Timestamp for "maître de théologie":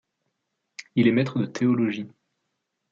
1.11-2.09